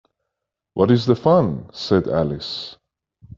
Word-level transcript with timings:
‘What 0.73 0.89
is 0.89 1.05
the 1.05 1.15
fun?’ 1.15 1.69
said 1.73 2.07
Alice. 2.07 2.75